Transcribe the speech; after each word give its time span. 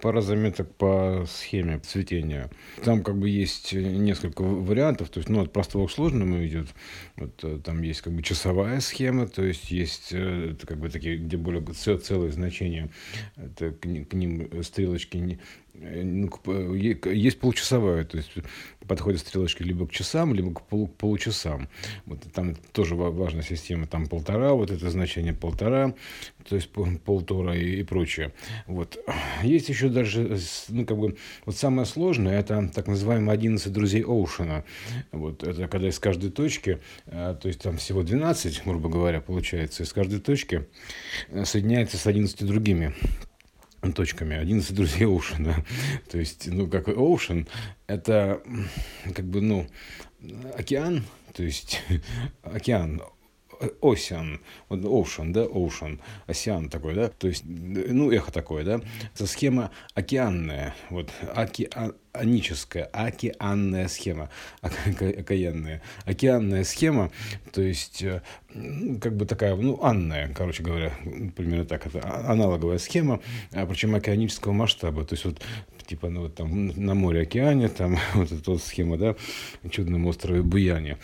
пара 0.00 0.20
заметок 0.20 0.74
по 0.74 1.24
схеме 1.28 1.78
цветения. 1.78 2.50
Там 2.84 3.02
как 3.02 3.18
бы 3.18 3.28
есть 3.28 3.72
несколько 3.72 4.42
вариантов, 4.42 5.10
то 5.10 5.18
есть 5.18 5.28
ну, 5.28 5.40
от 5.42 5.52
простого 5.52 5.86
к 5.86 5.90
сложному 5.90 6.44
идет. 6.46 6.68
Вот, 7.16 7.32
э, 7.42 7.58
там 7.64 7.82
есть 7.82 8.00
как 8.02 8.12
бы 8.12 8.22
часовая 8.22 8.80
схема, 8.80 9.26
то 9.26 9.44
есть 9.44 9.70
есть 9.70 10.12
э, 10.12 10.52
это, 10.52 10.66
как 10.66 10.78
бы 10.78 10.88
такие, 10.88 11.16
где 11.16 11.36
более 11.36 11.62
целые 11.72 12.32
значения, 12.32 12.90
это 13.36 13.72
к, 13.72 13.80
к 13.80 14.14
ним 14.14 14.62
стрелочки 14.62 15.16
не, 15.16 15.38
Э, 15.69 15.69
есть 15.74 17.40
получасовая, 17.40 18.04
то 18.04 18.16
есть 18.16 18.32
подходят 18.86 19.20
стрелочки 19.20 19.62
либо 19.62 19.86
к 19.86 19.92
часам, 19.92 20.34
либо 20.34 20.52
к, 20.52 20.62
полу, 20.62 20.88
получасам. 20.88 21.68
Вот 22.06 22.20
там 22.34 22.54
тоже 22.72 22.96
важная 22.96 23.42
система, 23.42 23.86
там 23.86 24.06
полтора, 24.06 24.52
вот 24.52 24.70
это 24.70 24.90
значение 24.90 25.32
полтора, 25.32 25.94
то 26.48 26.56
есть 26.56 26.70
полтора 26.70 27.54
и, 27.54 27.80
и 27.80 27.82
прочее. 27.84 28.32
Вот. 28.66 28.98
Есть 29.42 29.68
еще 29.68 29.88
даже, 29.88 30.38
ну, 30.68 30.84
как 30.84 30.98
бы, 30.98 31.16
вот 31.46 31.56
самое 31.56 31.86
сложное, 31.86 32.38
это 32.38 32.68
так 32.74 32.88
называемые 32.88 33.32
11 33.32 33.72
друзей 33.72 34.02
Оушена. 34.02 34.64
Вот, 35.12 35.44
это 35.44 35.68
когда 35.68 35.88
из 35.88 35.98
каждой 35.98 36.30
точки, 36.30 36.80
э, 37.06 37.36
то 37.40 37.48
есть 37.48 37.62
там 37.62 37.76
всего 37.76 38.02
12, 38.02 38.62
грубо 38.64 38.88
говоря, 38.88 39.20
получается, 39.20 39.84
из 39.84 39.92
каждой 39.92 40.20
точки 40.20 40.66
э, 41.28 41.44
соединяется 41.44 41.96
с 41.96 42.06
11 42.06 42.44
другими 42.44 42.94
точками. 43.94 44.36
11 44.36 44.74
друзей 44.74 45.06
Оушена. 45.06 45.64
То 46.10 46.18
есть, 46.18 46.46
ну, 46.46 46.66
как 46.68 46.88
Оушен, 46.88 47.46
это 47.86 48.42
как 49.14 49.24
бы, 49.24 49.40
ну, 49.40 49.66
океан, 50.56 51.04
то 51.32 51.42
есть 51.42 51.80
океан, 52.42 53.02
Ocean, 53.80 54.40
вот 54.68 54.80
Ocean, 54.80 55.32
да, 55.32 55.44
Ocean, 55.44 56.00
океан 56.26 56.68
такой, 56.68 56.94
да, 56.94 57.08
то 57.08 57.28
есть, 57.28 57.44
ну, 57.44 58.10
эхо 58.10 58.32
такое, 58.32 58.64
да, 58.64 58.80
это 59.14 59.26
схема 59.26 59.70
океанная, 59.94 60.74
вот, 60.88 61.10
океаническая, 61.34 62.84
океанная 62.84 63.88
схема, 63.88 64.30
окаянная, 64.62 65.82
океанная 66.04 66.64
схема, 66.64 67.10
то 67.52 67.60
есть, 67.60 68.02
э, 68.02 68.22
как 69.00 69.16
бы 69.16 69.26
такая, 69.26 69.54
ну, 69.56 69.82
анная, 69.82 70.32
короче 70.32 70.62
говоря, 70.62 70.92
примерно 71.36 71.64
так, 71.64 71.86
это 71.86 72.02
аналоговая 72.28 72.78
схема, 72.78 73.20
а 73.52 73.66
причем 73.66 73.94
океанического 73.94 74.52
масштаба, 74.52 75.04
то 75.04 75.14
есть, 75.14 75.24
вот, 75.24 75.40
типа, 75.86 76.08
ну, 76.08 76.22
вот 76.22 76.34
там 76.34 76.68
на 76.68 76.94
море, 76.94 77.22
океане, 77.22 77.68
там 77.68 77.98
вот 78.14 78.32
эта 78.32 78.50
вот 78.50 78.62
схема, 78.62 78.96
да, 78.96 79.16
чудном 79.70 80.06
острове 80.06 80.42
Буяне, 80.42 80.98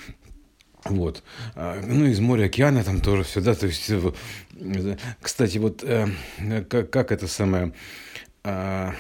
вот. 0.90 1.22
А, 1.54 1.80
ну, 1.86 2.06
из 2.06 2.20
моря, 2.20 2.46
океана 2.46 2.84
там 2.84 3.00
тоже 3.00 3.24
все, 3.24 3.40
да, 3.40 3.54
то 3.54 3.66
есть, 3.66 3.90
э, 3.90 4.96
кстати, 5.20 5.58
вот 5.58 5.82
э, 5.82 6.08
как, 6.68 6.90
как 6.90 7.12
это 7.12 7.26
самое 7.28 7.72
а, 8.44 8.94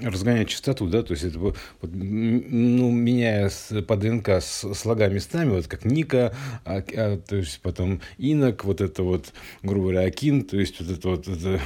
разгонять 0.00 0.48
частоту, 0.48 0.88
да, 0.88 1.02
то 1.02 1.12
есть 1.12 1.24
это 1.24 1.38
вот, 1.38 1.56
ну, 1.82 2.90
меняя 2.90 3.48
с, 3.48 3.82
по 3.82 3.96
ДНК 3.96 4.28
с, 4.40 4.74
слога 4.74 5.08
местами, 5.08 5.50
вот 5.50 5.66
как 5.66 5.84
Ника, 5.84 6.34
а, 6.64 6.82
а, 6.94 7.18
то 7.18 7.36
есть 7.36 7.60
потом 7.60 8.00
Инок, 8.18 8.64
вот 8.64 8.80
это 8.80 9.02
вот, 9.02 9.32
грубо 9.62 9.90
говоря, 9.90 10.06
Акин, 10.06 10.44
то 10.44 10.58
есть 10.58 10.80
вот 10.80 10.90
это 10.90 11.08
вот, 11.08 11.28
это, 11.28 11.60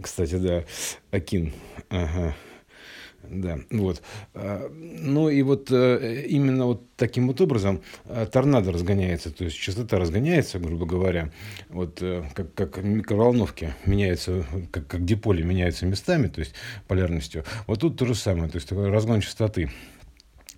кстати, 0.00 0.36
да, 0.36 0.64
Акин, 1.10 1.52
ага, 1.88 2.34
да, 3.28 3.60
вот. 3.70 4.02
А, 4.34 4.68
ну 4.70 5.28
и 5.28 5.42
вот 5.42 5.70
э, 5.70 6.24
именно 6.28 6.66
вот 6.66 6.94
таким 6.96 7.28
вот 7.28 7.40
образом 7.40 7.82
э, 8.04 8.26
торнадо 8.30 8.72
разгоняется, 8.72 9.30
то 9.30 9.44
есть 9.44 9.56
частота 9.56 9.98
разгоняется, 9.98 10.58
грубо 10.58 10.86
говоря, 10.86 11.30
вот 11.68 12.02
э, 12.02 12.24
как, 12.34 12.54
как 12.54 12.82
микроволновки 12.82 13.74
меняются, 13.86 14.44
как, 14.70 14.86
как 14.86 15.04
диполи 15.04 15.42
меняются 15.42 15.86
местами, 15.86 16.28
то 16.28 16.40
есть 16.40 16.54
полярностью. 16.88 17.44
Вот 17.66 17.80
тут 17.80 17.96
то 17.96 18.06
же 18.06 18.14
самое, 18.14 18.50
то 18.50 18.56
есть 18.56 18.68
такой 18.68 18.90
разгон 18.90 19.20
частоты. 19.20 19.70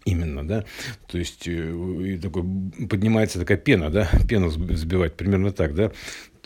Именно, 0.07 0.47
да. 0.47 0.65
То 1.07 1.17
есть 1.17 1.47
и 1.47 2.19
такой, 2.19 2.45
поднимается 2.91 3.39
такая 3.39 3.57
пена, 3.57 3.89
да, 3.89 4.09
пену 4.29 4.49
взбивать, 4.49 5.15
примерно 5.15 5.51
так, 5.51 5.75
да 5.75 5.93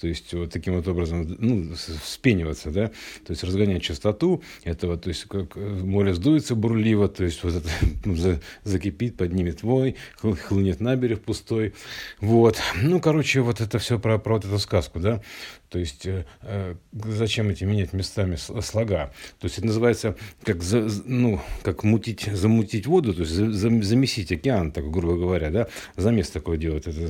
то 0.01 0.07
есть 0.07 0.33
вот 0.33 0.51
таким 0.53 0.77
вот 0.77 0.87
образом, 0.87 1.27
ну, 1.39 1.75
вспениваться, 1.75 2.71
да, 2.71 2.89
то 2.89 3.31
есть 3.31 3.43
разгонять 3.43 3.83
частоту 3.83 4.43
этого, 4.63 4.97
то 4.97 5.09
есть 5.09 5.25
как 5.25 5.57
море 5.57 6.15
сдуется 6.15 6.55
бурливо, 6.55 7.09
то 7.09 7.25
есть 7.25 7.43
вот 7.43 7.55
это 7.55 7.69
ну, 8.05 8.15
за, 8.15 8.41
закипит, 8.63 9.17
поднимет 9.17 9.63
вой, 9.63 9.97
хлынет 10.17 10.81
на 10.81 10.95
берег 10.95 11.23
пустой, 11.23 11.75
вот, 12.21 12.59
ну, 12.81 13.01
короче, 13.01 13.41
вот 13.41 13.61
это 13.61 13.79
все 13.79 13.99
про, 13.99 14.19
про 14.19 14.35
вот 14.35 14.45
эту 14.45 14.59
сказку, 14.59 15.01
да, 15.01 15.21
то 15.69 15.79
есть 15.79 16.07
э, 16.07 16.25
э 16.43 16.75
зачем 16.93 17.49
эти 17.51 17.65
менять 17.65 17.93
местами 17.93 18.37
слога, 18.37 19.13
то 19.39 19.47
есть 19.47 19.59
это 19.59 19.67
называется 19.67 20.17
как, 20.43 20.63
за, 20.63 20.89
ну, 21.05 21.41
как 21.63 21.83
мутить, 21.85 22.29
замутить 22.33 22.87
воду, 22.87 23.15
то 23.15 23.21
есть 23.21 23.33
за, 23.33 23.51
за, 23.51 23.83
замесить 23.83 24.33
океан, 24.33 24.73
так 24.73 24.91
грубо 24.91 25.17
говоря, 25.17 25.51
да, 25.51 25.69
замес 25.97 26.31
такое 26.31 26.57
делать, 26.57 26.87
это 26.87 27.09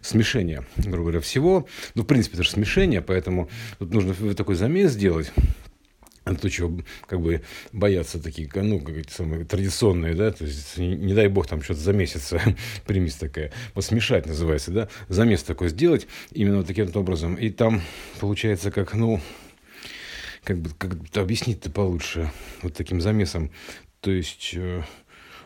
смешение, 0.00 0.64
грубо 0.76 1.10
говоря, 1.10 1.20
всего, 1.20 1.66
ну, 1.94 2.04
принципе, 2.12 2.34
это 2.34 2.44
же 2.44 2.50
смешение, 2.50 3.00
поэтому 3.00 3.48
тут 3.78 3.92
нужно 3.92 4.34
такой 4.34 4.54
замес 4.54 4.92
сделать. 4.92 5.32
То, 6.24 6.48
чего 6.48 6.80
как 7.06 7.20
бы 7.20 7.42
боятся 7.72 8.22
такие, 8.22 8.48
ну, 8.54 8.78
как 8.78 9.10
самые 9.10 9.44
традиционные, 9.44 10.14
да, 10.14 10.30
то 10.30 10.44
есть, 10.44 10.78
не, 10.78 10.94
не 10.94 11.14
дай 11.14 11.26
бог, 11.26 11.48
там 11.48 11.62
что-то 11.62 11.80
замесится, 11.80 12.40
примесь 12.86 13.16
такая. 13.16 13.50
Вот 13.74 13.84
смешать 13.84 14.26
называется, 14.26 14.70
да, 14.70 14.88
замес 15.08 15.42
такой 15.42 15.70
сделать 15.70 16.06
именно 16.30 16.58
вот 16.58 16.66
таким 16.68 16.86
вот 16.86 16.96
образом. 16.96 17.34
И 17.34 17.50
там 17.50 17.82
получается 18.20 18.70
как, 18.70 18.94
ну, 18.94 19.20
как 20.44 20.58
бы, 20.58 20.70
как 20.78 20.92
объяснить-то 21.16 21.70
получше 21.70 22.30
вот 22.62 22.74
таким 22.74 23.00
замесом. 23.00 23.50
То 24.00 24.10
есть, 24.10 24.52
э, 24.54 24.82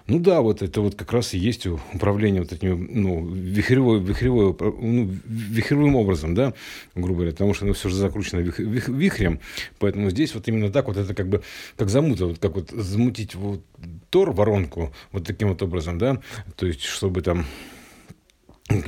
ну 0.06 0.20
да, 0.20 0.40
вот 0.40 0.62
это 0.62 0.80
вот 0.80 0.94
как 0.94 1.12
раз 1.12 1.34
и 1.34 1.38
есть 1.38 1.66
управление 1.66 2.42
вот 2.42 2.52
этим, 2.52 2.88
ну, 2.90 3.26
вихревой, 3.26 4.00
вихревой, 4.00 4.56
ну, 4.60 5.10
вихревым 5.24 5.96
образом, 5.96 6.34
да, 6.34 6.54
грубо 6.94 7.14
говоря, 7.14 7.32
потому 7.32 7.54
что 7.54 7.64
оно 7.64 7.74
все 7.74 7.88
же 7.88 7.96
закручено 7.96 8.40
вих, 8.40 8.58
вих, 8.58 8.88
вихрем, 8.88 9.40
поэтому 9.78 10.10
здесь 10.10 10.34
вот 10.34 10.46
именно 10.48 10.70
так 10.70 10.86
вот 10.86 10.96
это 10.96 11.12
как 11.14 11.28
бы, 11.28 11.42
как 11.76 11.88
замута, 11.88 12.26
вот 12.26 12.38
как 12.38 12.54
вот 12.54 12.70
замутить 12.70 13.34
вот 13.34 13.62
тор, 14.10 14.30
воронку, 14.32 14.92
вот 15.10 15.26
таким 15.26 15.48
вот 15.48 15.62
образом, 15.62 15.98
да, 15.98 16.20
то 16.56 16.66
есть, 16.66 16.82
чтобы 16.82 17.22
там 17.22 17.44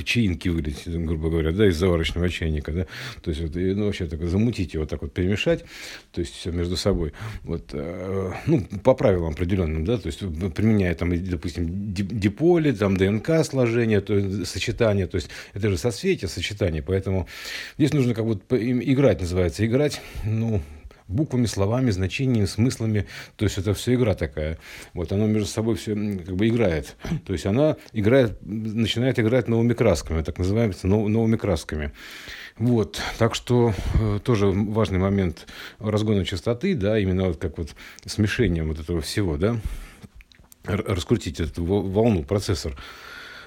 чаинки 0.03 0.49
вылить, 0.49 0.83
грубо 0.85 1.29
говоря, 1.29 1.51
да, 1.51 1.67
из 1.67 1.77
заварочного 1.77 2.29
чайника, 2.29 2.71
да, 2.71 2.85
то 3.21 3.29
есть 3.31 3.41
вот, 3.41 3.55
и, 3.55 3.73
ну, 3.73 3.85
вообще 3.85 4.07
так 4.07 4.21
замутить 4.23 4.73
его, 4.73 4.85
так 4.85 5.01
вот 5.01 5.13
перемешать, 5.13 5.63
то 6.11 6.21
есть 6.21 6.35
все 6.35 6.51
между 6.51 6.75
собой, 6.75 7.13
вот, 7.43 7.69
э, 7.73 8.33
ну, 8.45 8.61
по 8.83 8.93
правилам 8.93 9.31
определенным, 9.31 9.85
да, 9.85 9.97
то 9.97 10.07
есть 10.07 10.19
применяя 10.53 10.95
там, 10.95 11.11
допустим, 11.25 11.93
диполи, 11.93 12.71
там, 12.71 12.97
ДНК 12.97 13.45
сложение, 13.45 14.01
то 14.01 14.15
есть 14.15 14.47
сочетание, 14.47 15.07
то 15.07 15.15
есть 15.15 15.29
это 15.53 15.69
же 15.69 15.77
соцветие, 15.77 16.27
сочетание, 16.27 16.83
поэтому 16.83 17.27
здесь 17.77 17.93
нужно 17.93 18.13
как 18.13 18.25
бы 18.25 18.39
играть, 18.49 19.21
называется, 19.21 19.65
играть, 19.65 20.01
ну, 20.25 20.61
буквами, 21.09 21.45
словами, 21.45 21.91
значениями, 21.91 22.45
смыслами. 22.45 23.05
То 23.35 23.45
есть 23.45 23.57
это 23.57 23.73
все 23.73 23.95
игра 23.95 24.13
такая. 24.13 24.57
Вот 24.93 25.11
оно 25.11 25.25
между 25.25 25.47
собой 25.47 25.75
все 25.75 25.93
как 25.93 26.35
бы 26.35 26.47
играет. 26.47 26.95
То 27.25 27.33
есть 27.33 27.45
она 27.45 27.75
играет, 27.91 28.37
начинает 28.41 29.19
играть 29.19 29.47
новыми 29.47 29.73
красками, 29.73 30.21
так 30.21 30.37
называемыми 30.37 31.09
новыми 31.09 31.35
красками. 31.35 31.91
Вот, 32.57 33.01
так 33.17 33.35
что 33.35 33.73
э, 33.95 34.19
тоже 34.23 34.47
важный 34.47 34.99
момент 34.99 35.47
разгона 35.79 36.25
частоты, 36.25 36.75
да, 36.75 36.99
именно 36.99 37.27
вот 37.27 37.37
как 37.37 37.57
вот 37.57 37.69
смешением 38.05 38.67
вот 38.67 38.79
этого 38.79 38.99
всего, 39.01 39.37
да, 39.37 39.57
раскрутить 40.65 41.39
эту 41.39 41.63
волну, 41.63 42.23
процессор. 42.23 42.75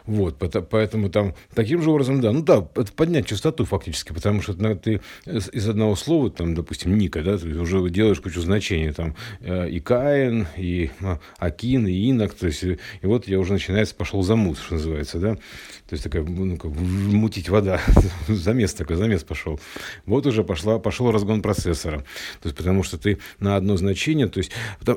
Вот, 0.07 0.37
поэтому 0.71 1.11
там 1.11 1.35
таким 1.55 1.81
же 1.81 1.91
образом, 1.91 2.21
да, 2.21 2.33
ну 2.33 2.43
да, 2.43 2.67
это 2.75 2.93
поднять 2.93 3.27
частоту 3.27 3.65
фактически, 3.65 4.13
потому 4.13 4.43
что 4.43 4.55
ну, 4.55 4.77
ты 4.77 5.01
из 5.27 5.69
одного 5.69 5.95
слова, 5.95 6.31
там, 6.31 6.55
допустим, 6.55 6.97
Ника, 6.99 7.23
да, 7.23 7.39
ты 7.39 7.57
уже 7.59 7.89
делаешь 7.89 8.21
кучу 8.21 8.41
значений, 8.41 8.93
там, 8.93 9.15
э, 9.41 9.69
и 9.69 9.79
Каин, 9.81 10.49
и 10.57 10.91
а, 11.03 11.21
Акин, 11.39 11.87
и 11.87 11.93
Инок, 11.93 12.35
то 12.35 12.47
есть, 12.47 12.65
и 12.65 12.79
вот 13.03 13.29
я 13.29 13.39
уже 13.39 13.53
начинается, 13.53 13.95
пошел 13.95 14.23
замут, 14.23 14.59
что 14.59 14.75
называется, 14.75 15.19
да, 15.19 15.35
то 15.35 15.93
есть 15.93 16.03
такая, 16.03 16.25
ну, 16.25 16.57
как 16.57 16.73
мутить 16.73 17.49
вода, 17.49 17.81
замес 18.29 18.75
такой, 18.75 18.97
замес 18.97 19.23
пошел. 19.23 19.61
Вот 20.07 20.27
уже 20.27 20.43
пошла, 20.43 20.79
пошел 20.79 21.13
разгон 21.13 21.43
процессора, 21.43 21.99
то 22.41 22.49
есть 22.49 22.57
потому 22.57 22.83
что 22.83 22.99
ты 22.99 23.19
на 23.39 23.57
одно 23.57 23.77
значение, 23.77 24.27
то 24.27 24.39
есть, 24.39 24.51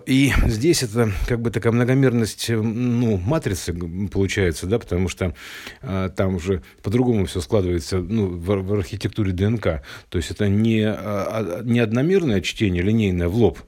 и 0.08 0.32
здесь 0.48 0.82
это 0.82 1.12
как 1.28 1.42
бы 1.42 1.52
такая 1.52 1.74
многомерность, 1.74 2.50
ну, 2.50 3.18
матрицы 3.18 3.74
получается, 4.12 4.66
да, 4.66 4.80
потому 4.80 4.95
потому 4.96 5.10
что 5.10 5.36
э, 5.82 6.10
там 6.16 6.36
уже 6.36 6.62
по-другому 6.82 7.26
все 7.26 7.42
складывается 7.42 7.98
ну, 7.98 8.28
в, 8.28 8.46
в 8.46 8.74
архитектуре 8.74 9.34
ДНК. 9.34 9.82
То 10.10 10.18
есть 10.18 10.32
это 10.32 10.48
не, 10.48 10.82
э, 10.86 11.62
не 11.64 11.80
одномерное 11.80 12.42
чтение, 12.42 12.82
линейное 12.82 13.28
в 13.28 13.36
лоб, 13.36 13.60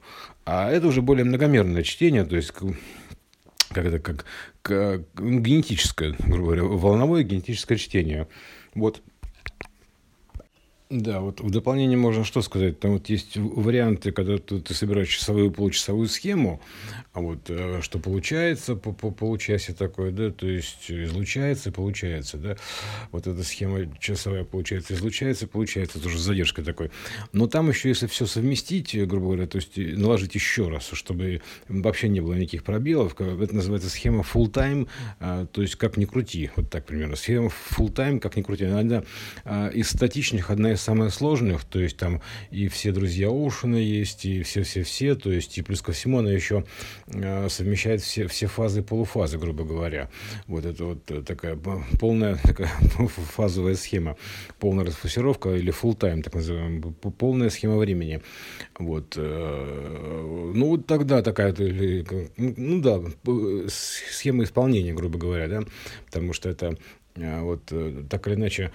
а 0.45 0.71
это 0.71 0.88
уже 0.88 1.01
более 1.01 1.25
многомерное 1.25 1.83
чтение, 1.83 2.24
то 2.24 2.38
есть 2.38 2.53
как 2.53 3.85
это, 3.85 4.00
как, 4.00 4.25
как 4.62 5.01
генетическое, 5.15 6.15
грубо 6.19 6.45
говоря, 6.45 6.63
волновое 6.63 7.24
генетическое 7.24 7.77
чтение. 7.77 8.27
Вот. 8.74 9.01
Да, 10.89 11.19
вот 11.19 11.42
в 11.42 11.50
дополнение 11.50 11.98
можно 11.98 12.24
что 12.24 12.42
сказать? 12.42 12.80
Там 12.80 12.94
вот 12.94 13.10
есть 13.10 13.36
варианты, 13.36 14.13
когда 14.13 14.38
ты, 14.38 14.62
ты 14.62 14.74
собираешь 14.74 15.10
часовую 15.10 15.51
получасовую 15.51 16.07
схему, 16.07 16.62
а 17.12 17.19
вот 17.19 17.50
э, 17.50 17.81
что 17.81 18.00
получается 18.00 18.78
по, 18.78 18.94
по 18.94 19.12
получасе 19.12 19.74
такое, 19.74 20.12
да, 20.12 20.31
то 20.31 20.48
есть 20.48 20.89
излучается, 20.89 21.74
получается, 21.74 22.38
да, 22.38 22.56
вот 23.12 23.28
эта 23.28 23.44
схема 23.44 23.94
часовая 24.00 24.45
получается, 24.45 24.94
излучается, 24.94 25.45
получается, 25.45 26.00
тоже 26.00 26.19
с 26.19 26.22
задержкой 26.22 26.63
такой. 26.63 26.89
Но 27.34 27.48
там 27.48 27.68
еще, 27.68 27.89
если 27.89 28.07
все 28.07 28.25
совместить, 28.25 28.95
грубо 29.07 29.25
говоря, 29.25 29.48
то 29.48 29.57
есть 29.57 29.75
наложить 29.75 30.36
еще 30.36 30.69
раз, 30.69 30.89
чтобы 30.94 31.42
вообще 31.68 32.07
не 32.07 32.22
было 32.22 32.36
никаких 32.36 32.63
пробелов, 32.63 33.19
это 33.19 33.54
называется 33.54 33.89
схема 33.89 34.24
full 34.24 34.50
time, 34.50 34.88
а, 35.19 35.48
то 35.48 35.62
есть 35.62 35.75
как 35.75 35.98
ни 35.98 36.06
крути, 36.06 36.50
вот 36.56 36.69
так 36.69 36.86
примерно. 36.86 37.18
Схема 37.18 37.48
full 37.50 37.92
time, 37.92 38.22
как 38.22 38.38
ни 38.38 38.42
крути. 38.42 38.63
Она 38.63 39.04
а, 39.44 39.68
из 39.68 39.89
статичных 39.89 40.50
одна 40.50 40.72
из 40.72 40.76
самых 40.77 41.13
сложных, 41.13 41.63
то 41.63 41.79
есть 41.79 41.97
там 41.97 42.21
и 42.51 42.68
все 42.68 42.91
друзья 42.91 43.27
Оушена 43.27 43.77
есть, 43.77 44.25
и 44.25 44.44
все-все-все, 44.44 45.15
то 45.15 45.31
есть 45.31 45.57
и 45.57 45.62
плюс 45.62 45.81
ко 45.81 45.91
всему 45.91 46.19
она 46.19 46.31
еще 46.31 46.65
э, 47.07 47.50
совмещает 47.50 48.01
все, 48.01 48.27
все 48.27 48.47
фазы 48.47 48.79
и 48.79 48.83
полуфазы, 48.83 49.38
грубо 49.38 49.63
говоря. 49.63 50.09
Вот 50.47 50.65
это 50.65 50.85
вот 50.85 51.25
такая 51.25 51.57
полная 52.00 52.35
такая 52.44 52.69
фазовая 53.35 53.75
схема, 53.75 54.18
полная 54.59 54.85
расфокусировка 54.85 55.56
или 55.56 55.74
full 55.74 55.97
time, 55.97 56.21
так 56.21 56.35
называемая, 56.35 56.81
полная 56.91 57.50
схема 57.50 57.77
времени. 57.77 58.21
Вот. 58.79 59.15
Э, 59.18 60.51
ну, 60.53 60.68
вот 60.69 60.88
тогда 60.88 61.21
такая, 61.21 61.53
ну 62.38 62.81
да, 62.81 63.01
схема 63.68 64.44
исполнения, 64.44 64.94
грубо 64.94 65.18
говоря, 65.18 65.47
да, 65.47 65.62
потому 66.06 66.33
что 66.33 66.50
это 66.50 66.77
э, 67.15 67.41
вот 67.41 67.71
так 68.09 68.27
или 68.27 68.35
иначе 68.35 68.71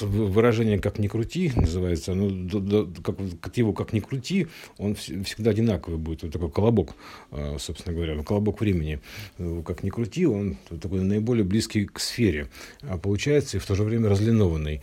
выражение 0.00 0.78
«как 0.78 0.98
ни 0.98 1.08
крути» 1.08 1.52
называется, 1.56 2.14
ну, 2.14 2.48
как, 3.02 3.56
его 3.56 3.72
«как 3.72 3.92
ни 3.92 4.00
крути», 4.00 4.46
он 4.78 4.94
всегда 4.94 5.50
одинаковый 5.50 5.98
будет, 5.98 6.22
вот 6.22 6.32
такой 6.32 6.50
колобок, 6.50 6.94
а, 7.30 7.56
собственно 7.58 7.94
говоря, 7.94 8.22
колобок 8.22 8.60
времени. 8.60 9.00
Как 9.64 9.82
ни 9.82 9.90
крути, 9.90 10.26
он 10.26 10.56
такой 10.80 11.00
наиболее 11.00 11.44
близкий 11.44 11.86
к 11.86 11.98
сфере, 11.98 12.48
а 12.82 12.98
получается 12.98 13.56
и 13.56 13.60
в 13.60 13.66
то 13.66 13.74
же 13.74 13.82
время 13.82 14.08
разлинованный. 14.08 14.80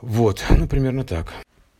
Вот, 0.00 0.44
ну, 0.50 0.66
примерно 0.66 1.04
так. 1.04 1.32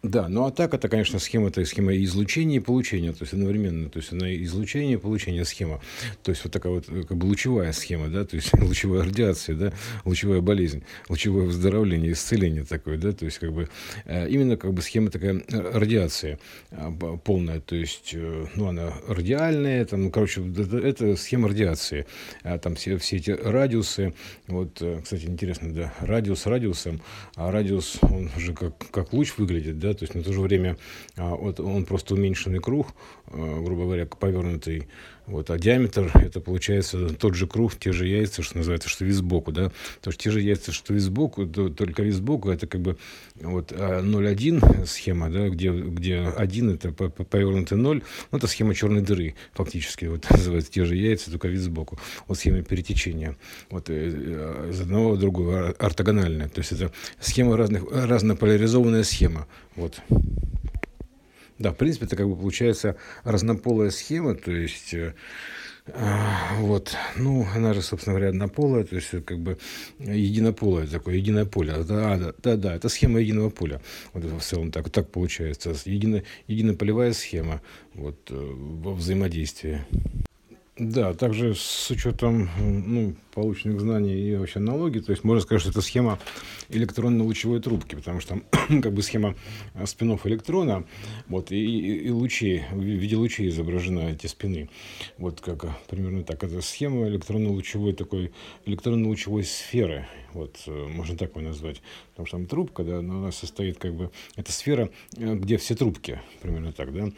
Да, 0.03 0.29
ну 0.29 0.47
а 0.47 0.51
так 0.51 0.73
это, 0.73 0.89
конечно, 0.89 1.19
схема, 1.19 1.49
это 1.49 1.63
схема 1.67 1.95
излучения 1.95 2.57
и 2.57 2.61
получения, 2.61 3.13
то 3.13 3.19
есть 3.21 3.35
одновременно, 3.35 3.91
то 3.91 3.99
есть 3.99 4.13
она 4.15 4.35
излучение 4.35 4.95
и 4.95 4.97
получение 4.97 5.45
схема, 5.45 5.83
то 6.23 6.31
есть 6.31 6.43
вот 6.43 6.55
такая 6.55 6.73
вот 6.73 6.87
как 6.87 7.19
бы 7.19 7.27
лучевая 7.27 7.71
схема, 7.73 8.09
да, 8.09 8.25
то 8.25 8.37
есть 8.37 8.51
лучевая 8.59 9.03
радиация, 9.03 9.57
да, 9.57 9.75
лучевая 10.07 10.41
болезнь, 10.41 10.85
лучевое 11.11 11.45
выздоровление, 11.45 12.13
исцеление 12.13 12.65
такое, 12.65 12.97
да, 12.97 13.13
то 13.13 13.27
есть 13.27 13.39
как 13.41 13.53
бы 13.53 13.69
э, 14.07 14.27
именно 14.31 14.57
как 14.57 14.73
бы 14.73 14.81
схема 14.81 15.11
такая 15.11 15.35
э, 15.35 15.79
радиация 15.79 16.39
э, 16.71 16.91
полная, 17.23 17.61
то 17.61 17.77
есть, 17.77 18.15
ну 18.55 18.69
она 18.69 18.95
радиальная, 19.07 19.85
там, 19.85 20.05
ну, 20.05 20.11
короче, 20.11 20.43
это 20.83 21.15
схема 21.17 21.49
радиации, 21.49 22.07
а 22.43 22.57
там 22.57 22.75
все, 22.75 22.97
все 22.97 23.17
эти 23.17 23.33
радиусы, 23.33 24.15
вот, 24.47 24.83
кстати, 25.03 25.27
интересно, 25.27 25.75
да, 25.75 25.93
радиус 26.01 26.47
радиусом, 26.47 27.03
а 27.35 27.51
радиус, 27.51 27.99
он 28.01 28.31
же 28.39 28.55
как, 28.55 28.79
как 28.91 29.13
луч 29.13 29.35
выглядит, 29.37 29.79
да, 29.79 29.90
да, 29.91 29.99
то 29.99 30.05
есть 30.05 30.15
на 30.15 30.23
то 30.23 30.33
же 30.33 30.41
время 30.41 30.77
а, 31.17 31.35
вот, 31.35 31.61
он 31.61 31.85
просто 31.85 32.15
уменьшенный 32.15 32.61
круг, 32.61 32.89
а, 33.27 33.63
грубо 33.63 33.83
говоря, 33.83 34.07
повернутый, 34.07 34.89
вот, 35.27 35.51
а 35.51 35.59
диаметр 35.59 36.11
это 36.15 36.41
получается 36.41 37.09
тот 37.11 37.35
же 37.35 37.47
круг, 37.47 37.77
те 37.77 37.93
же 37.93 38.07
яйца, 38.07 38.43
что 38.43 38.59
называется, 38.59 38.89
что 38.89 39.05
вид 39.05 39.15
сбоку, 39.15 39.53
да, 39.53 39.71
то 40.01 40.11
есть 40.11 40.19
те 40.21 40.31
же 40.31 40.41
яйца, 40.41 40.73
что 40.73 40.93
вид 40.93 41.03
сбоку, 41.03 41.47
то, 41.47 41.69
только 41.69 42.03
вид 42.03 42.15
сбоку 42.15 42.51
это 42.51 42.67
как 42.67 42.81
бы 42.81 42.97
вот 43.37 43.73
0,1 43.73 44.83
а, 44.83 44.87
схема, 44.87 45.31
да, 45.31 45.49
где, 45.49 45.71
где 45.71 46.21
1 46.21 46.75
это 46.75 46.93
повернутый 46.93 47.79
0, 47.79 48.03
ну, 48.33 48.39
это 48.39 48.47
схема 48.47 48.75
черной 48.75 49.03
дыры, 49.03 49.35
фактически, 49.53 50.07
вот 50.07 50.27
называется 50.31 50.73
те 50.73 50.85
же 50.85 50.97
яйца, 50.97 51.31
только 51.31 51.49
вид 51.49 51.61
сбоку, 51.61 51.99
вот 52.27 52.39
схема 52.39 52.63
перетечения, 52.63 53.37
вот 53.71 53.89
э, 53.89 54.69
из 54.71 54.81
одного 54.81 55.13
в 55.13 55.19
другого, 55.19 55.75
ортогональная, 55.79 56.49
то 56.49 56.61
есть 56.61 56.73
это 56.73 56.93
схема 57.21 57.57
разных, 57.57 57.85
разнополяризованная 57.91 59.05
схема, 59.05 59.47
вот. 59.81 60.01
Да, 61.59 61.73
в 61.73 61.77
принципе, 61.77 62.07
это 62.07 62.17
как 62.17 62.29
бы 62.29 62.37
получается 62.37 62.97
разнополая 63.23 63.91
схема, 63.91 64.35
то 64.35 64.51
есть 64.51 64.95
э, 64.95 65.13
вот, 66.59 66.97
ну, 67.17 67.47
она 67.55 67.75
же, 67.75 67.83
собственно 67.83 68.15
говоря, 68.15 68.31
однополая, 68.31 68.85
то 68.85 68.97
есть 68.97 69.11
как 69.25 69.39
бы 69.39 69.59
единополое 69.99 70.87
такое, 70.87 71.17
единое 71.17 71.45
поле. 71.45 71.73
А, 71.73 71.85
да, 71.85 72.33
да, 72.43 72.57
да, 72.57 72.75
это 72.75 72.89
схема 72.89 73.21
единого 73.21 73.51
поля. 73.51 73.81
Вот 74.13 74.25
в 74.25 74.41
целом 74.41 74.71
так, 74.71 74.91
так 74.91 75.11
получается. 75.11 75.75
Едино, 75.85 76.23
единополевая 76.47 77.13
схема 77.13 77.61
вот, 77.95 78.17
э, 78.31 78.35
во 78.35 78.95
взаимодействии. 78.95 79.85
Да, 80.81 81.13
также 81.13 81.55
с 81.55 81.91
учетом 81.91 82.49
ну, 82.59 83.15
полученных 83.35 83.83
знаний 83.83 84.15
и 84.15 84.37
вообще 84.37 84.61
аналогии, 84.61 85.01
то 85.01 85.11
есть 85.11 85.25
можно 85.25 85.43
сказать, 85.43 85.61
что 85.61 85.71
это 85.73 85.83
схема 85.83 86.19
электронно-лучевой 86.71 87.61
трубки, 87.61 87.97
потому 87.97 88.21
что 88.21 88.31
там 88.31 88.81
как 88.81 88.95
бы 88.95 89.03
схема 89.03 89.35
спинов 89.85 90.27
электрона, 90.27 90.87
вот, 91.29 91.53
и, 91.53 91.99
и, 91.99 92.09
лучи, 92.09 92.63
в 92.73 92.81
виде 92.81 93.15
лучей 93.15 93.51
изображены 93.51 94.13
эти 94.13 94.27
спины. 94.27 94.71
Вот 95.19 95.43
как 95.43 95.67
примерно 95.89 96.23
так. 96.23 96.43
Это 96.45 96.63
схема 96.63 97.07
электронно-лучевой 97.09 97.93
такой, 97.93 98.33
электронно-лучевой 98.65 99.45
сферы, 99.45 100.07
вот, 100.33 100.63
э, 100.67 100.87
можно 100.89 101.15
так 101.15 101.33
его 101.33 101.43
назвать, 101.43 101.83
потому 102.13 102.27
что 102.27 102.39
там 102.39 102.47
трубка, 102.47 102.85
да, 102.85 103.03
но 103.03 103.19
она 103.19 103.33
состоит 103.33 103.77
как 103.77 103.93
бы, 103.93 104.11
это 104.35 104.51
сфера, 104.51 104.89
э, 105.19 105.35
где 105.35 105.59
все 105.59 105.75
трубки, 105.75 106.23
примерно 106.41 106.73
так, 106.73 106.95
да, 106.95 107.11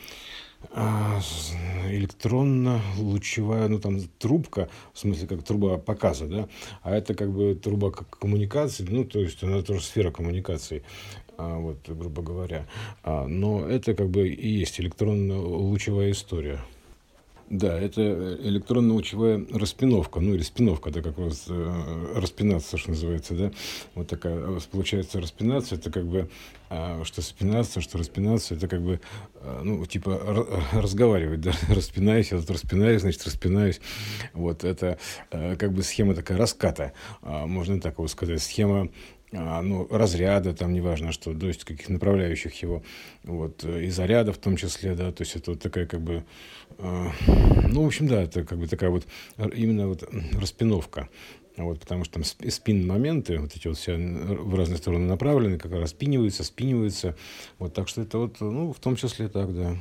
электронно-лучевая, 1.88 3.68
ну 3.68 3.78
там 3.78 4.00
трубка, 4.18 4.68
в 4.92 4.98
смысле 4.98 5.26
как 5.26 5.42
труба 5.42 5.78
показа, 5.78 6.26
да, 6.26 6.48
а 6.82 6.94
это 6.94 7.14
как 7.14 7.32
бы 7.32 7.54
труба 7.54 7.90
как 7.90 8.18
коммуникации, 8.18 8.86
ну 8.88 9.04
то 9.04 9.20
есть 9.20 9.42
она 9.42 9.62
тоже 9.62 9.82
сфера 9.82 10.10
коммуникаций, 10.10 10.82
а, 11.36 11.58
вот, 11.58 11.88
грубо 11.88 12.22
говоря. 12.22 12.66
А, 13.02 13.26
но 13.26 13.66
это 13.66 13.94
как 13.94 14.10
бы 14.10 14.28
и 14.28 14.48
есть 14.48 14.80
электронно-лучевая 14.80 16.12
история. 16.12 16.60
Да, 17.52 17.78
это 17.78 18.00
электронно-лучевая 18.40 19.44
распиновка, 19.52 20.20
ну 20.20 20.32
или 20.32 20.40
спиновка, 20.40 20.90
да, 20.90 21.02
как 21.02 21.18
раз 21.18 21.44
э, 21.50 22.12
распинаться, 22.16 22.78
что 22.78 22.92
называется, 22.92 23.34
да. 23.34 23.52
Вот 23.94 24.08
такая, 24.08 24.38
а, 24.38 24.58
получается, 24.70 25.20
распинаться, 25.20 25.74
это 25.74 25.90
как 25.90 26.06
бы, 26.06 26.30
э, 26.70 27.02
что 27.04 27.20
спинаться, 27.20 27.82
что 27.82 27.98
распинаться, 27.98 28.54
это 28.54 28.68
как 28.68 28.80
бы, 28.80 29.00
э, 29.34 29.60
ну, 29.64 29.84
типа 29.84 30.46
разговаривать, 30.72 31.42
да, 31.42 31.52
распинаюсь, 31.68 32.32
я 32.32 32.38
тут 32.38 32.48
распинаюсь, 32.50 33.02
значит, 33.02 33.22
распинаюсь. 33.26 33.82
Вот, 34.32 34.64
это 34.64 34.98
э, 35.30 35.56
как 35.56 35.74
бы 35.74 35.82
схема 35.82 36.14
такая 36.14 36.38
раската, 36.38 36.94
э, 37.20 37.44
можно 37.44 37.78
так 37.82 37.98
его 37.98 38.08
сказать, 38.08 38.42
схема 38.42 38.84
а, 38.84 38.88
ну, 39.32 39.86
разряда, 39.90 40.54
там, 40.54 40.72
неважно 40.72 41.10
что, 41.10 41.34
то 41.34 41.46
есть 41.46 41.64
каких 41.64 41.88
направляющих 41.88 42.54
его, 42.62 42.82
вот, 43.24 43.64
и 43.64 43.88
заряда 43.88 44.32
в 44.32 44.38
том 44.38 44.56
числе, 44.56 44.94
да, 44.94 45.10
то 45.10 45.22
есть 45.22 45.36
это 45.36 45.52
вот 45.52 45.60
такая 45.60 45.86
как 45.86 46.02
бы, 46.02 46.24
э, 46.78 47.06
ну, 47.68 47.82
в 47.82 47.86
общем, 47.86 48.06
да, 48.06 48.22
это 48.22 48.44
как 48.44 48.58
бы 48.58 48.66
такая 48.66 48.90
вот 48.90 49.06
именно 49.54 49.88
вот 49.88 50.08
распиновка, 50.38 51.08
вот, 51.56 51.80
потому 51.80 52.04
что 52.04 52.14
там 52.14 52.24
спин-моменты, 52.24 53.38
вот 53.38 53.56
эти 53.56 53.68
вот 53.68 53.78
все 53.78 53.96
в 53.96 54.54
разные 54.54 54.78
стороны 54.78 55.06
направлены, 55.06 55.58
как 55.58 55.72
раз 55.72 55.90
спиниваются, 55.90 56.44
спиниваются, 56.44 57.16
вот, 57.58 57.72
так 57.72 57.88
что 57.88 58.02
это 58.02 58.18
вот, 58.18 58.40
ну, 58.40 58.72
в 58.72 58.80
том 58.80 58.96
числе 58.96 59.28
так, 59.28 59.54
да. 59.54 59.76